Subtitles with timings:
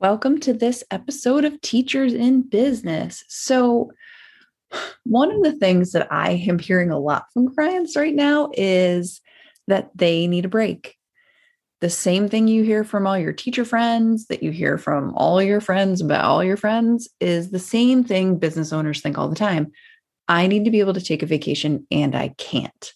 [0.00, 3.22] Welcome to this episode of Teachers in Business.
[3.28, 3.92] So,
[5.04, 9.20] one of the things that I am hearing a lot from clients right now is
[9.66, 10.96] that they need a break.
[11.82, 15.42] The same thing you hear from all your teacher friends, that you hear from all
[15.42, 19.36] your friends about all your friends, is the same thing business owners think all the
[19.36, 19.70] time.
[20.28, 22.94] I need to be able to take a vacation and I can't.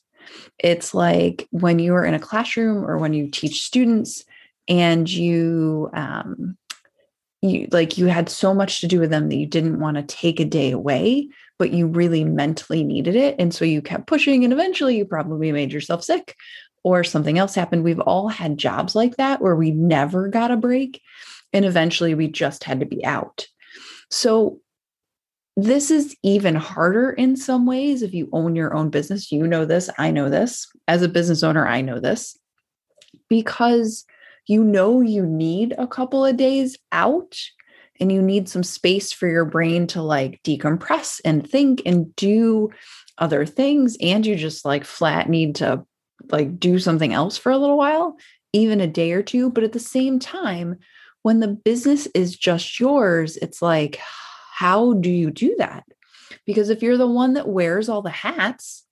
[0.59, 4.25] It's like when you are in a classroom or when you teach students
[4.69, 6.57] and you um,
[7.45, 10.03] you like you had so much to do with them that you didn't want to
[10.03, 14.45] take a day away but you really mentally needed it and so you kept pushing
[14.45, 16.37] and eventually you probably made yourself sick
[16.85, 17.83] or something else happened.
[17.83, 21.01] We've all had jobs like that where we never got a break
[21.53, 23.47] and eventually we just had to be out.
[24.11, 24.61] So
[25.57, 29.33] this is even harder in some ways if you own your own business.
[29.33, 30.69] You know this i know this.
[30.87, 32.39] As a business owner i know this.
[33.29, 34.05] Because
[34.47, 37.39] you know you need a couple of days out
[38.01, 42.71] and you need some space for your brain to like decompress and think and do
[43.19, 45.85] other things and you just like flat need to
[46.31, 48.17] like do something else for a little while
[48.53, 50.77] even a day or two but at the same time
[51.23, 54.01] when the business is just yours it's like
[54.55, 55.85] how do you do that?
[56.47, 58.84] Because if you're the one that wears all the hats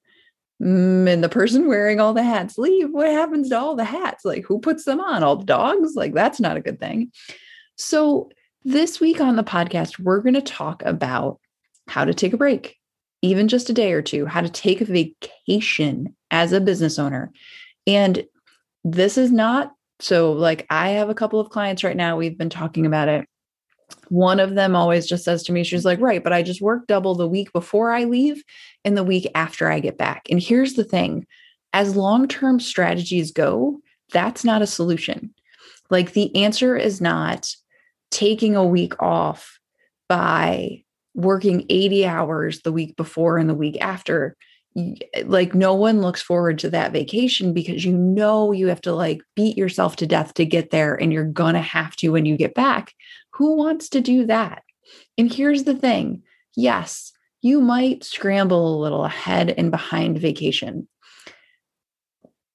[0.60, 4.24] Mm, and the person wearing all the hats leave, what happens to all the hats?
[4.24, 5.22] Like, who puts them on?
[5.22, 5.94] All the dogs?
[5.94, 7.12] Like, that's not a good thing.
[7.76, 8.30] So,
[8.64, 11.40] this week on the podcast, we're going to talk about
[11.88, 12.76] how to take a break,
[13.20, 17.32] even just a day or two, how to take a vacation as a business owner.
[17.86, 18.24] And
[18.84, 22.16] this is not so, like, I have a couple of clients right now.
[22.16, 23.28] We've been talking about it
[24.08, 26.86] one of them always just says to me, she's like, right, but I just work
[26.86, 28.42] double the week before I leave
[28.84, 30.26] and the week after I get back.
[30.30, 31.26] And here's the thing
[31.72, 33.80] as long term strategies go,
[34.12, 35.32] that's not a solution.
[35.90, 37.54] Like the answer is not
[38.10, 39.58] taking a week off
[40.08, 40.82] by
[41.14, 44.36] working 80 hours the week before and the week after
[45.24, 49.20] like no one looks forward to that vacation because you know you have to like
[49.36, 52.36] beat yourself to death to get there and you're going to have to when you
[52.38, 52.94] get back
[53.42, 54.62] who wants to do that?
[55.18, 56.22] And here's the thing
[56.54, 57.10] yes,
[57.40, 60.86] you might scramble a little ahead and behind vacation,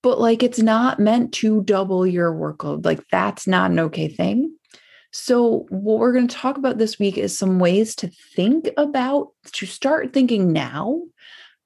[0.01, 2.85] but like it's not meant to double your workload.
[2.85, 4.55] Like that's not an okay thing.
[5.11, 9.33] So, what we're going to talk about this week is some ways to think about,
[9.53, 11.01] to start thinking now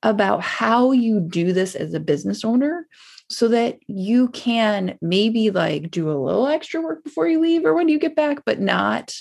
[0.02, 2.88] about how you do this as a business owner
[3.32, 7.74] so that you can maybe like do a little extra work before you leave or
[7.74, 9.16] when you get back but not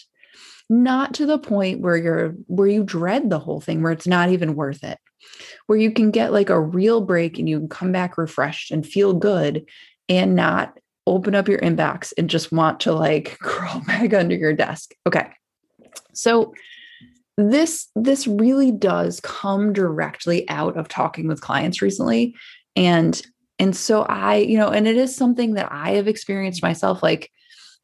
[0.70, 4.30] not to the point where you're where you dread the whole thing where it's not
[4.30, 4.98] even worth it.
[5.66, 8.86] Where you can get like a real break and you can come back refreshed and
[8.86, 9.66] feel good
[10.08, 14.52] and not open up your inbox and just want to like crawl back under your
[14.52, 14.94] desk.
[15.06, 15.26] Okay.
[16.14, 16.54] So
[17.36, 22.36] this this really does come directly out of talking with clients recently
[22.76, 23.20] and
[23.60, 27.02] and so I, you know, and it is something that I have experienced myself.
[27.02, 27.30] Like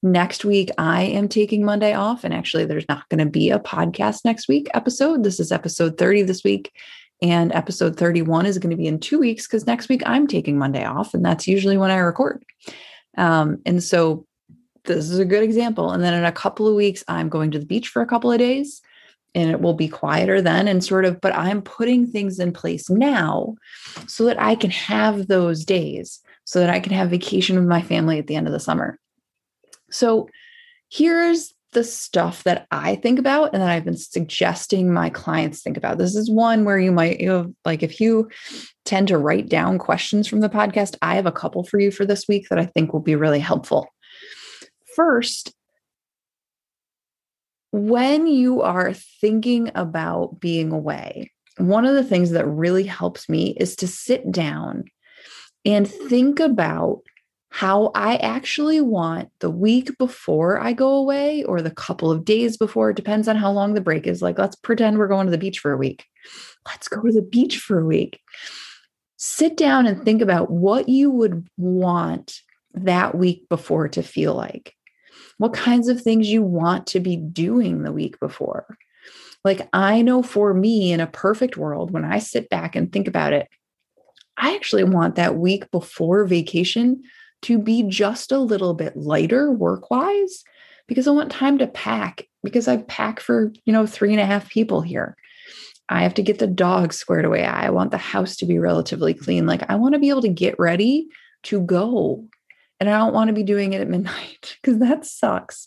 [0.03, 2.25] next week, I am taking Monday off.
[2.25, 5.23] And actually, there's not going to be a podcast next week episode.
[5.23, 6.73] This is episode 30 this week.
[7.21, 10.57] And episode 31 is going to be in two weeks because next week I'm taking
[10.57, 11.13] Monday off.
[11.13, 12.43] And that's usually when I record.
[13.19, 14.27] Um, and so
[14.85, 15.93] this is a good example.
[15.93, 18.33] And then in a couple of weeks, I'm going to the beach for a couple
[18.33, 18.81] of days
[19.37, 22.91] and it will be quieter then and sort of but i'm putting things in place
[22.91, 23.55] now
[24.09, 27.83] so that i can have those days so that i can have vacation with my
[27.83, 28.99] family at the end of the summer.
[29.91, 30.29] So
[30.89, 35.77] here's the stuff that i think about and that i've been suggesting my clients think
[35.77, 35.99] about.
[35.99, 38.31] This is one where you might you know like if you
[38.84, 42.07] tend to write down questions from the podcast i have a couple for you for
[42.07, 43.89] this week that i think will be really helpful.
[44.95, 45.53] First
[47.72, 53.57] when you are thinking about being away, one of the things that really helps me
[53.59, 54.84] is to sit down
[55.65, 57.03] and think about
[57.51, 62.57] how I actually want the week before I go away or the couple of days
[62.57, 62.91] before.
[62.91, 64.21] It depends on how long the break is.
[64.21, 66.04] Like, let's pretend we're going to the beach for a week.
[66.66, 68.21] Let's go to the beach for a week.
[69.16, 72.41] Sit down and think about what you would want
[72.74, 74.74] that week before to feel like
[75.38, 78.66] what kinds of things you want to be doing the week before.
[79.44, 83.06] Like, I know for me in a perfect world, when I sit back and think
[83.06, 83.48] about it,
[84.36, 87.03] I actually want that week before vacation
[87.42, 90.42] to be just a little bit lighter work wise
[90.86, 94.27] because I want time to pack because I pack for, you know, three and a
[94.27, 95.16] half people here.
[95.88, 97.44] I have to get the dog squared away.
[97.44, 99.47] I want the house to be relatively clean.
[99.47, 101.09] Like I want to be able to get ready
[101.44, 102.24] to go.
[102.78, 105.67] And I don't want to be doing it at midnight because that sucks.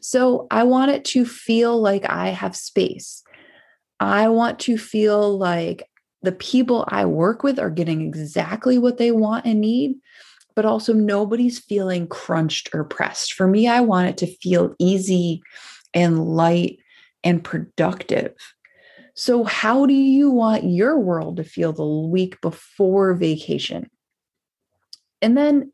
[0.00, 3.22] So I want it to feel like I have space.
[3.98, 5.88] I want to feel like
[6.22, 9.96] the people I work with are getting exactly what they want and need,
[10.54, 13.32] but also nobody's feeling crunched or pressed.
[13.32, 15.42] For me, I want it to feel easy
[15.94, 16.78] and light
[17.24, 18.34] and productive.
[19.14, 23.88] So, how do you want your world to feel the week before vacation?
[25.22, 25.72] And then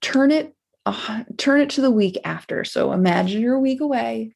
[0.00, 0.54] turn it
[0.86, 2.64] uh, turn it to the week after.
[2.64, 4.34] So, imagine you're a week away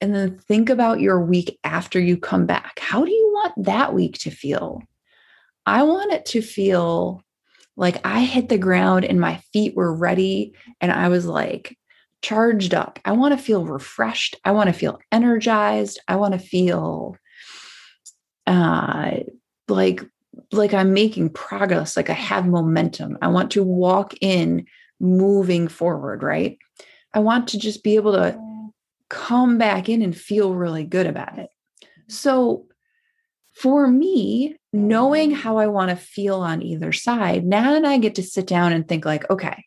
[0.00, 2.78] and then think about your week after you come back.
[2.80, 4.82] How do you want that week to feel?
[5.66, 7.22] I want it to feel
[7.76, 11.76] like I hit the ground and my feet were ready and I was like
[12.22, 12.98] charged up.
[13.04, 14.36] I want to feel refreshed.
[14.44, 16.00] I want to feel energized.
[16.08, 17.16] I want to feel
[18.46, 19.18] uh
[19.68, 20.02] like
[20.52, 23.18] like I'm making progress, like I have momentum.
[23.20, 24.66] I want to walk in
[25.00, 26.58] moving forward, right?
[27.14, 28.38] I want to just be able to
[29.08, 31.50] come back in and feel really good about it.
[31.82, 32.02] Mm-hmm.
[32.08, 32.66] So
[33.54, 35.40] for me, knowing mm-hmm.
[35.40, 38.72] how I want to feel on either side, now and I get to sit down
[38.72, 39.64] and think like, okay,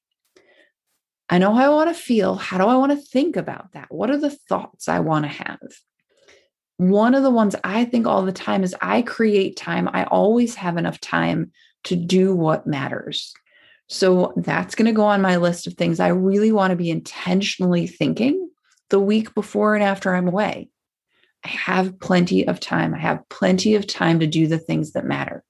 [1.30, 2.36] I know how I want to feel.
[2.36, 3.88] How do I want to think about that?
[3.90, 5.60] What are the thoughts I want to have?
[6.76, 9.88] One of the ones I think all the time is I create time.
[9.94, 11.52] I always have enough time
[11.86, 13.34] to do what matters.
[13.92, 16.90] So that's going to go on my list of things I really want to be
[16.90, 18.50] intentionally thinking
[18.90, 20.70] the week before and after I'm away.
[21.44, 22.96] I have plenty of time.
[22.96, 25.44] I have plenty of time to do the things that matter.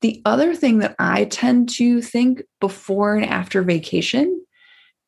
[0.00, 4.44] The other thing that I tend to think before and after vacation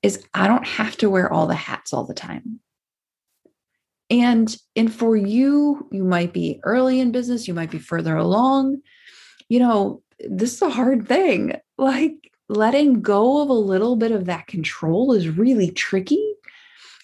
[0.02, 2.58] is I don't have to wear all the hats all the time.
[4.10, 8.78] And and for you, you might be early in business, you might be further along.
[9.48, 11.55] You know, this is a hard thing.
[11.76, 16.35] Like letting go of a little bit of that control is really tricky.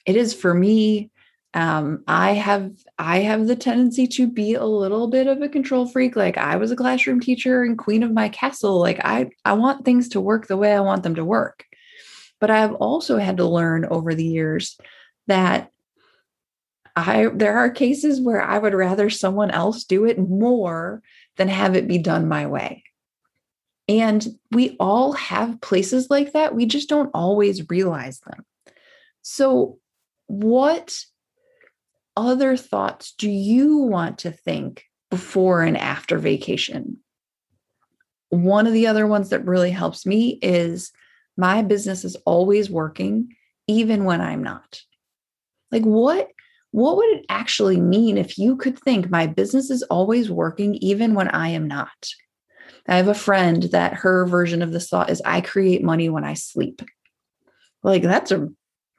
[0.07, 1.11] It is for me
[1.55, 5.87] um, i have i have the tendency to be a little bit of a control
[5.87, 9.53] freak like i was a classroom teacher and queen of my castle like i i
[9.53, 11.65] want things to work the way i want them to work
[12.41, 14.77] but i've also had to learn over the years
[15.29, 15.71] that
[16.97, 21.03] i there are cases where i would rather someone else do it more
[21.37, 22.84] than have it be done my way
[23.89, 28.45] and we all have places like that we just don't always realize them
[29.23, 29.79] so
[30.27, 30.95] what
[32.17, 36.99] other thoughts do you want to think before and after vacation?
[38.31, 40.93] One of the other ones that really helps me is
[41.37, 43.35] my business is always working,
[43.67, 44.81] even when I'm not.
[45.71, 46.29] Like, what?
[46.71, 51.15] What would it actually mean if you could think my business is always working even
[51.15, 52.09] when I am not?
[52.87, 56.25] I have a friend that her version of this thought is I create money when
[56.25, 56.83] I sleep.
[57.83, 58.49] Like, that's a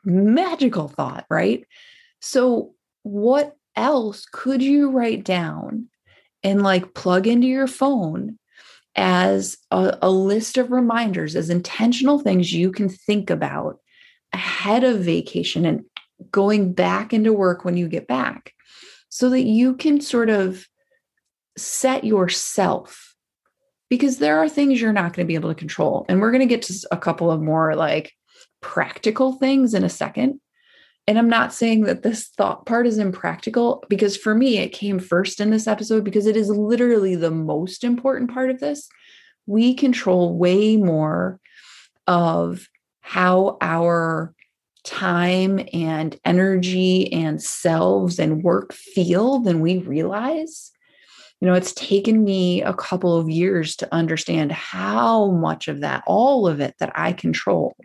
[0.03, 1.65] magical thought, right?
[2.19, 2.73] So,
[3.03, 5.87] what else could you write down
[6.43, 8.39] and like plug into your phone
[8.95, 13.79] as a, a, list of reminders, as intentional things you can think about
[14.31, 15.83] ahead of vacation and
[16.31, 18.53] going back into work when you get back
[19.09, 20.65] so that you can sort of
[21.57, 23.14] set yourself
[23.95, 26.05] because there are things you're not going to be able to control.
[26.09, 28.13] And we're going to get to a couple of more like
[28.61, 30.39] practical things in a second.
[31.07, 34.99] And I'm not saying that this thought part is impractical because for me, it came
[34.99, 38.89] first in this episode because it is literally the most important part of this.
[39.45, 41.39] We control way more
[42.07, 42.67] of
[43.01, 44.33] how our
[44.83, 50.71] time and energy and selves and work feel than we realize.
[51.41, 56.03] You know, it's taken me a couple of years to understand how much of that,
[56.07, 57.75] all of it, that I control.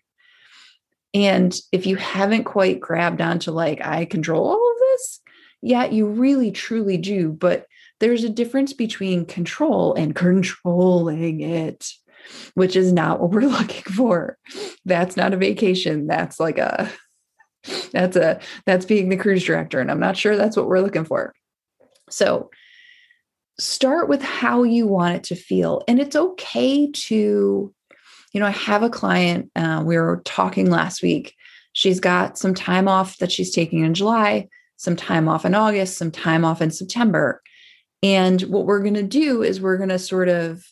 [1.12, 5.20] And if you haven't quite grabbed onto like, I control all of this,
[5.62, 7.32] yeah, you really truly do.
[7.32, 7.66] But
[7.98, 11.88] there's a difference between control and controlling it,
[12.54, 14.38] which is not what we're looking for.
[14.84, 16.06] That's not a vacation.
[16.06, 16.90] That's like a,
[17.92, 19.80] that's a, that's being the cruise director.
[19.80, 21.34] And I'm not sure that's what we're looking for.
[22.08, 22.50] So
[23.60, 25.82] start with how you want it to feel.
[25.86, 27.74] And it's okay to
[28.32, 31.34] you know, I have a client, uh, we were talking last week.
[31.72, 34.48] She's got some time off that she's taking in July.
[34.76, 37.42] some time off in August, some time off in September.
[38.02, 40.64] And what we're going to do is we're going to sort of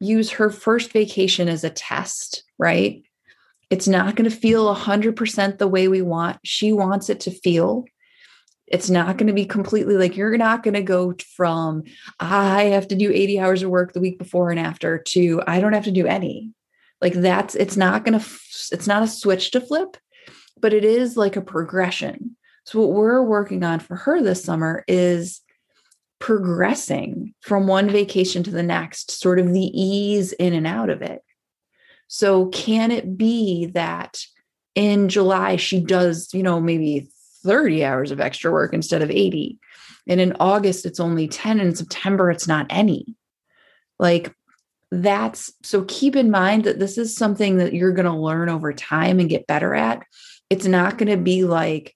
[0.00, 3.02] use her first vacation as a test, right?
[3.68, 6.38] It's not going to feel 100% the way we want.
[6.42, 7.84] She wants it to feel.
[8.70, 11.84] It's not going to be completely like you're not going to go from
[12.20, 15.60] I have to do 80 hours of work the week before and after to I
[15.60, 16.52] don't have to do any.
[17.00, 18.26] Like that's it's not going to
[18.72, 19.96] it's not a switch to flip,
[20.60, 22.36] but it is like a progression.
[22.64, 25.40] So what we're working on for her this summer is
[26.18, 31.02] progressing from one vacation to the next, sort of the ease in and out of
[31.02, 31.22] it.
[32.08, 34.22] So, can it be that
[34.74, 37.08] in July she does, you know, maybe
[37.44, 39.58] 30 hours of extra work instead of 80?
[40.08, 41.60] And in August, it's only 10.
[41.60, 43.16] And in September, it's not any.
[43.98, 44.34] Like,
[44.90, 48.72] that's so keep in mind that this is something that you're going to learn over
[48.72, 50.02] time and get better at.
[50.48, 51.94] It's not going to be like,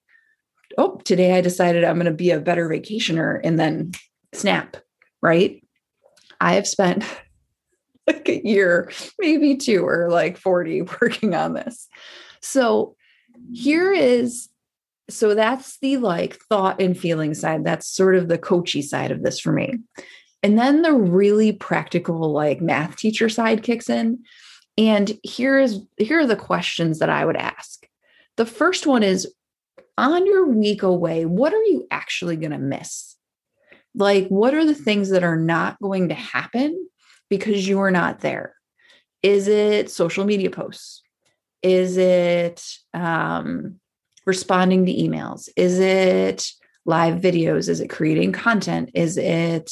[0.77, 3.39] oh, today I decided I'm going to be a better vacationer.
[3.43, 3.93] And then
[4.33, 4.77] snap,
[5.21, 5.63] right?
[6.39, 7.03] I have spent
[8.07, 11.87] like a year, maybe two or like 40 working on this.
[12.41, 12.95] So
[13.51, 14.49] here is
[15.09, 17.63] so that's the like thought and feeling side.
[17.63, 19.79] That's sort of the coachy side of this for me.
[20.41, 24.23] And then the really practical like math teacher side kicks in.
[24.77, 27.85] And here is here are the questions that I would ask.
[28.37, 29.31] The first one is
[29.97, 33.13] on your week away, what are you actually going to miss?
[33.95, 36.87] like what are the things that are not going to happen
[37.29, 38.55] because you are not there
[39.21, 41.01] is it social media posts
[41.61, 43.79] is it um,
[44.25, 46.51] responding to emails is it
[46.85, 49.71] live videos is it creating content is it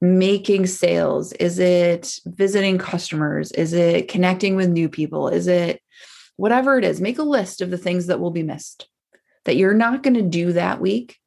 [0.00, 5.80] making sales is it visiting customers is it connecting with new people is it
[6.36, 8.88] whatever it is make a list of the things that will be missed
[9.44, 11.18] that you're not going to do that week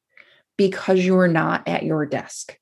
[0.58, 2.58] because you're not at your desk.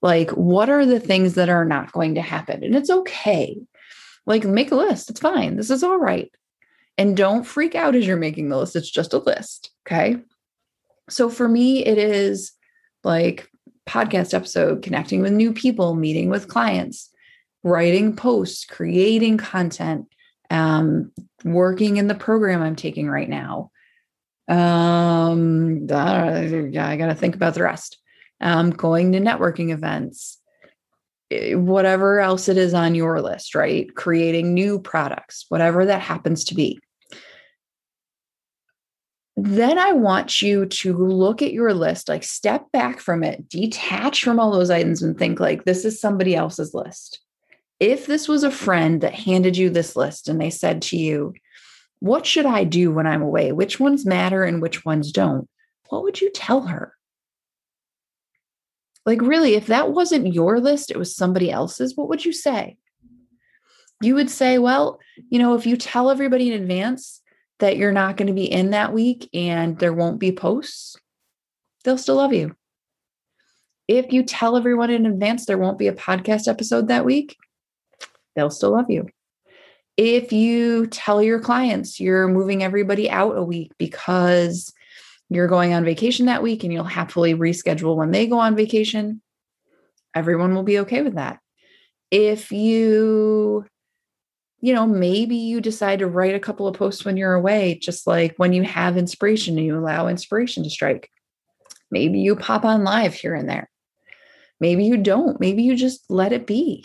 [0.00, 2.64] Like, what are the things that are not going to happen?
[2.64, 3.58] And it's okay.
[4.26, 5.10] Like, make a list.
[5.10, 5.56] It's fine.
[5.56, 6.32] This is all right.
[6.98, 8.76] And don't freak out as you're making the list.
[8.76, 9.70] It's just a list.
[9.86, 10.16] Okay.
[11.08, 12.52] So for me, it is
[13.02, 13.50] like
[13.88, 17.10] podcast episode, connecting with new people, meeting with clients,
[17.64, 20.06] writing posts, creating content,
[20.50, 21.10] um,
[21.44, 23.72] working in the program I'm taking right now,
[24.48, 27.98] um, yeah, I got to think about the rest.
[28.40, 30.38] Um, going to networking events,
[31.32, 33.94] Eh, whatever else it is on your list, right?
[33.94, 36.78] Creating new products, whatever that happens to be.
[39.36, 44.22] Then I want you to look at your list, like step back from it, detach
[44.22, 47.20] from all those items and think like this is somebody else's list.
[47.80, 51.32] If this was a friend that handed you this list and they said to you,
[52.00, 53.52] what should I do when I'm away?
[53.52, 55.48] Which ones matter and which ones don't?
[55.88, 56.94] What would you tell her?
[59.04, 62.76] Like, really, if that wasn't your list, it was somebody else's, what would you say?
[64.00, 67.20] You would say, well, you know, if you tell everybody in advance
[67.58, 70.96] that you're not going to be in that week and there won't be posts,
[71.84, 72.54] they'll still love you.
[73.88, 77.36] If you tell everyone in advance there won't be a podcast episode that week,
[78.34, 79.08] they'll still love you
[79.96, 84.72] if you tell your clients you're moving everybody out a week because
[85.34, 89.22] you're going on vacation that week and you'll happily reschedule when they go on vacation,
[90.14, 91.38] everyone will be okay with that.
[92.10, 93.64] If you,
[94.60, 98.06] you know, maybe you decide to write a couple of posts when you're away, just
[98.06, 101.10] like when you have inspiration and you allow inspiration to strike.
[101.90, 103.70] Maybe you pop on live here and there.
[104.60, 105.40] Maybe you don't.
[105.40, 106.84] Maybe you just let it be.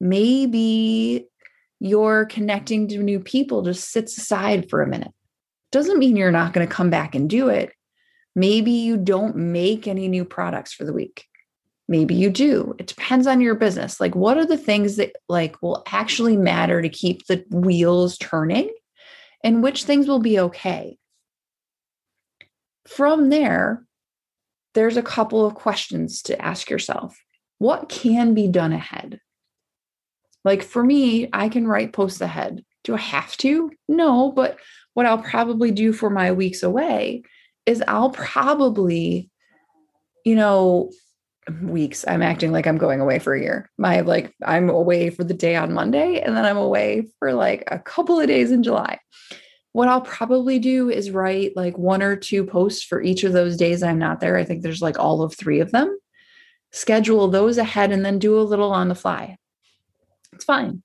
[0.00, 1.26] Maybe
[1.80, 5.12] you're connecting to new people just sits aside for a minute.
[5.76, 7.70] Doesn't mean you're not going to come back and do it.
[8.34, 11.26] Maybe you don't make any new products for the week.
[11.86, 12.74] Maybe you do.
[12.78, 14.00] It depends on your business.
[14.00, 18.72] Like what are the things that like will actually matter to keep the wheels turning
[19.44, 20.96] and which things will be okay.
[22.88, 23.84] From there,
[24.72, 27.18] there's a couple of questions to ask yourself.
[27.58, 29.20] What can be done ahead?
[30.42, 32.64] Like for me, I can write posts ahead.
[32.86, 33.72] Do I have to?
[33.88, 34.58] No, but
[34.94, 37.24] what I'll probably do for my weeks away
[37.66, 39.28] is I'll probably,
[40.24, 40.92] you know,
[41.62, 42.04] weeks.
[42.06, 43.68] I'm acting like I'm going away for a year.
[43.76, 47.64] My like I'm away for the day on Monday and then I'm away for like
[47.66, 49.00] a couple of days in July.
[49.72, 53.56] What I'll probably do is write like one or two posts for each of those
[53.56, 54.36] days I'm not there.
[54.36, 55.98] I think there's like all of 3 of them.
[56.70, 59.38] Schedule those ahead and then do a little on the fly.
[60.32, 60.84] It's fine.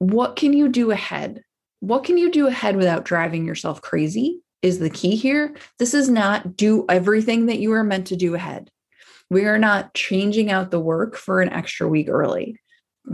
[0.00, 1.42] What can you do ahead?
[1.78, 4.42] What can you do ahead without driving yourself crazy?
[4.62, 5.54] is the key here.
[5.78, 8.70] This is not do everything that you are meant to do ahead.
[9.30, 12.56] We are not changing out the work for an extra week early.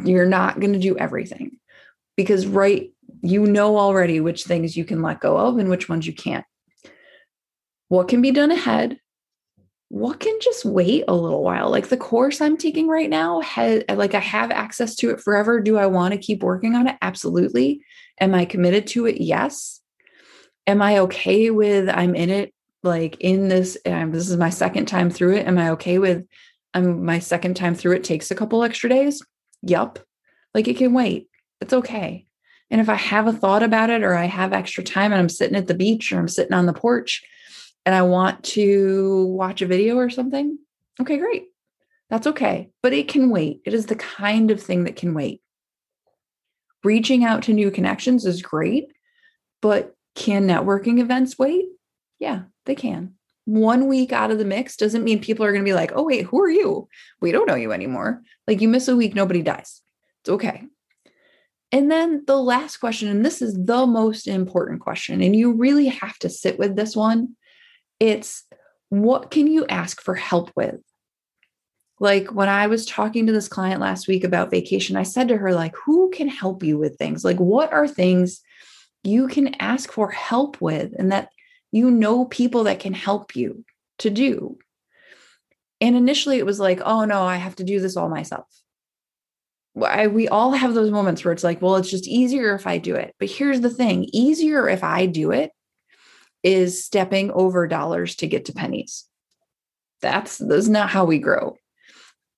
[0.05, 1.59] You're not going to do everything
[2.17, 2.91] because, right,
[3.23, 6.45] you know already which things you can let go of and which ones you can't.
[7.89, 8.99] What can be done ahead?
[9.89, 11.71] What can just wait a little while?
[11.71, 15.61] Like the course I'm taking right now, has, like I have access to it forever.
[15.61, 16.97] Do I want to keep working on it?
[17.03, 17.83] Absolutely.
[18.21, 19.21] Am I committed to it?
[19.21, 19.81] Yes.
[20.67, 22.53] Am I okay with I'm in it
[22.87, 26.25] like in this um, this is my second time through it am i okay with
[26.73, 29.23] um, my second time through it takes a couple extra days
[29.61, 29.99] yup
[30.55, 31.29] like it can wait
[31.61, 32.27] it's okay
[32.71, 35.29] and if i have a thought about it or i have extra time and i'm
[35.29, 37.23] sitting at the beach or i'm sitting on the porch
[37.87, 40.59] and i want to watch a video or something
[41.01, 41.47] okay great
[42.11, 45.41] that's okay but it can wait it is the kind of thing that can wait
[46.85, 48.89] reaching out to new connections is great
[49.63, 51.65] but can networking events wait
[52.19, 53.15] yeah they can.
[53.47, 56.03] One week out of the mix doesn't mean people are going to be like, oh,
[56.03, 56.89] wait, who are you?
[57.21, 58.23] We don't know you anymore.
[58.47, 59.83] Like you miss a week, nobody dies.
[60.23, 60.65] It's okay.
[61.73, 65.87] And then the last question, and this is the most important question, and you really
[65.87, 67.37] have to sit with this one.
[68.01, 68.45] It's
[68.89, 70.81] what can you ask for help with?
[71.99, 75.37] Like when I was talking to this client last week about vacation, I said to
[75.39, 77.25] her, like, who can help you with things?
[77.25, 78.43] Like, what are things
[79.03, 80.93] you can ask for help with?
[80.99, 81.31] And that
[81.73, 83.65] you know people that can help you
[83.99, 84.59] to do.
[85.81, 88.47] And initially it was like, oh no, I have to do this all myself.
[89.83, 92.79] I, we all have those moments where it's like, well, it's just easier if I
[92.79, 93.15] do it.
[93.19, 95.51] But here's the thing easier if I do it
[96.47, 99.05] is stepping over dollars to get to pennies.
[100.01, 101.57] That's, that's not how we grow.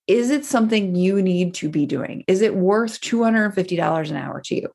[0.07, 2.25] Is it something you need to be doing?
[2.27, 4.69] Is it worth $250 an hour to you?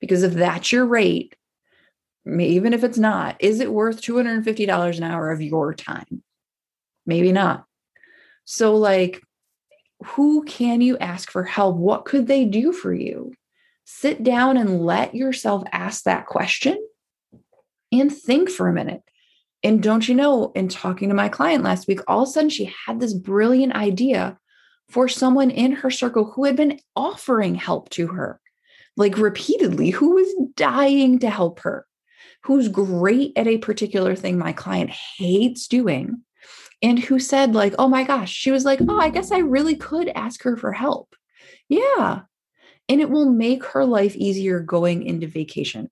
[0.00, 1.36] Because if that's your rate,
[2.26, 6.24] even if it's not, is it worth $250 an hour of your time?
[7.06, 7.64] Maybe not.
[8.44, 9.22] So, like,
[10.04, 11.76] who can you ask for help?
[11.76, 13.34] What could they do for you?
[13.84, 16.76] Sit down and let yourself ask that question
[17.92, 19.02] and think for a minute.
[19.62, 22.50] And don't you know, in talking to my client last week, all of a sudden
[22.50, 24.38] she had this brilliant idea
[24.88, 28.40] for someone in her circle who had been offering help to her,
[28.96, 31.88] like repeatedly, who was dying to help her
[32.44, 36.22] who's great at a particular thing my client hates doing
[36.82, 39.76] and who said like oh my gosh she was like oh i guess i really
[39.76, 41.14] could ask her for help.
[41.68, 42.20] Yeah.
[42.88, 45.90] And it will make her life easier going into vacation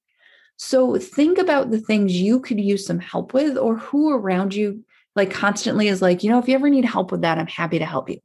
[0.57, 4.83] so think about the things you could use some help with or who around you
[5.15, 7.79] like constantly is like you know if you ever need help with that i'm happy
[7.79, 8.19] to help you.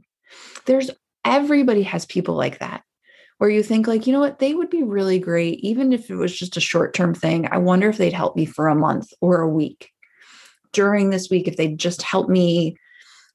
[0.66, 0.92] There's
[1.26, 2.84] everybody has people like that
[3.38, 4.40] where you think like you know what?
[4.40, 7.48] They would be really great even if it was just a short term thing.
[7.52, 9.90] I wonder if they'd help me for a month or a week
[10.74, 12.78] during this week if they'd just help me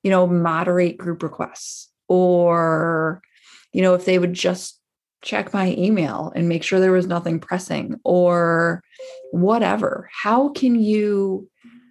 [0.02, 3.20] you know moderate group requests or
[3.72, 4.80] you know if they would just
[5.26, 8.82] check my email and make sure there was nothing pressing or
[9.32, 11.48] whatever how can you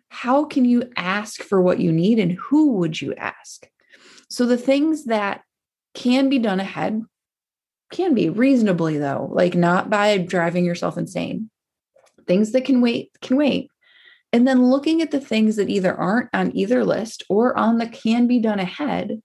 [0.10, 3.67] how can you ask for what you need and who would you ask
[4.30, 5.41] so the things that
[5.93, 7.02] can be done ahead
[7.91, 11.50] can be reasonably though, like not by driving yourself insane.
[12.28, 13.69] Things that can wait can wait.
[14.34, 17.88] And then looking at the things that either aren't on either list or on the
[17.88, 19.21] can be done ahead,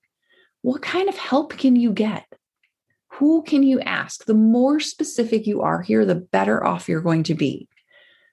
[0.62, 2.29] what kind of help can you get?
[3.20, 4.24] Who can you ask?
[4.24, 7.68] The more specific you are here, the better off you're going to be.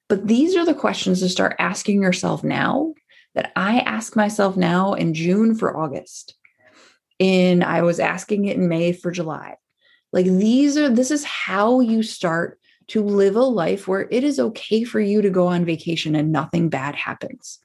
[0.08, 2.93] But these are the questions to start asking yourself now
[3.36, 6.36] that I ask myself now in June for August.
[7.19, 9.56] In I was asking it in May for July.
[10.13, 14.39] Like these are, this is how you start to live a life where it is
[14.39, 17.60] okay for you to go on vacation and nothing bad happens.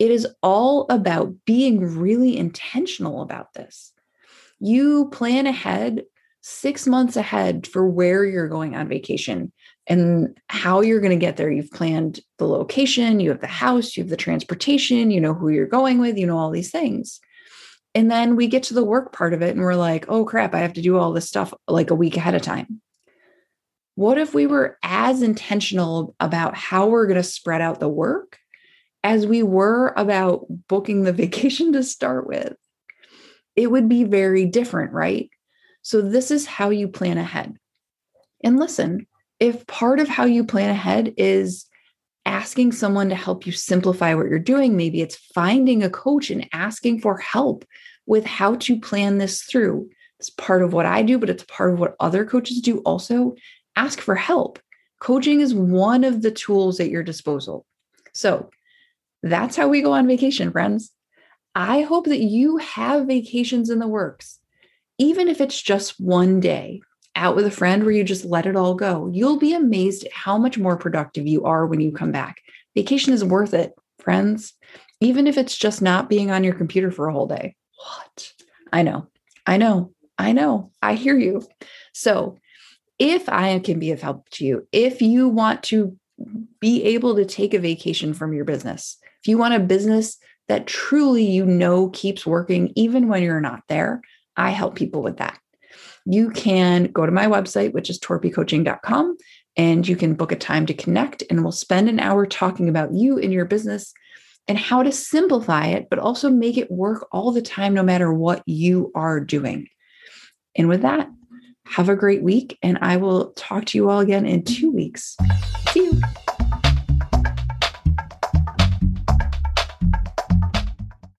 [0.00, 3.92] It is all about being really intentional about this.
[4.58, 6.02] You plan ahead
[6.40, 9.52] six months ahead for where you're going on vacation
[9.86, 11.50] and how you're going to get there.
[11.50, 15.48] You've planned the location, you have the house, you have the transportation, you know who
[15.48, 17.20] you're going with, you know all these things.
[17.94, 20.54] And then we get to the work part of it and we're like, oh crap,
[20.54, 22.80] I have to do all this stuff like a week ahead of time.
[23.94, 28.38] What if we were as intentional about how we're going to spread out the work
[29.02, 32.54] as we were about booking the vacation to start with?
[33.56, 35.30] It would be very different, right?
[35.88, 37.56] So, this is how you plan ahead.
[38.44, 39.06] And listen,
[39.40, 41.64] if part of how you plan ahead is
[42.28, 44.76] asking someone to help you simplify what you're doing.
[44.76, 47.64] Maybe it's finding a coach and asking for help
[48.04, 49.88] with how to plan this through.
[50.20, 53.34] It's part of what I do, but it's part of what other coaches do also.
[53.76, 54.58] Ask for help.
[55.00, 57.64] Coaching is one of the tools at your disposal.
[58.12, 58.50] So
[59.22, 60.92] that's how we go on vacation, friends.
[61.54, 64.38] I hope that you have vacations in the works,
[64.98, 66.80] even if it's just one day
[67.18, 69.10] out with a friend where you just let it all go.
[69.12, 72.36] You'll be amazed at how much more productive you are when you come back.
[72.76, 74.54] Vacation is worth it, friends,
[75.00, 77.56] even if it's just not being on your computer for a whole day.
[77.76, 78.32] What?
[78.72, 79.08] I know.
[79.46, 79.92] I know.
[80.16, 80.70] I know.
[80.80, 81.42] I hear you.
[81.92, 82.38] So,
[82.98, 85.96] if I can be of help to you, if you want to
[86.60, 90.66] be able to take a vacation from your business, if you want a business that
[90.66, 94.02] truly you know keeps working even when you're not there,
[94.38, 95.38] I help people with that.
[96.06, 99.16] You can go to my website, which is torpycoaching.com,
[99.56, 102.94] and you can book a time to connect, and we'll spend an hour talking about
[102.94, 103.92] you and your business
[104.46, 108.10] and how to simplify it, but also make it work all the time, no matter
[108.12, 109.68] what you are doing.
[110.56, 111.10] And with that,
[111.66, 115.16] have a great week, and I will talk to you all again in two weeks.